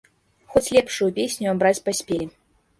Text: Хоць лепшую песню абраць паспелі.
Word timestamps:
Хоць 0.53 0.71
лепшую 0.77 1.11
песню 1.19 1.45
абраць 1.55 1.77
паспелі. 1.91 2.33